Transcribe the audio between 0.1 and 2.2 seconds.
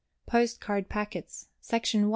POST CARD PACKETS. _Section I.